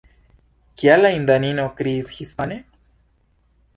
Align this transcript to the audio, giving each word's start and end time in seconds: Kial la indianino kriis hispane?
Kial 0.81 1.03
la 1.05 1.11
indianino 1.17 1.67
kriis 1.81 2.09
hispane? 2.17 2.59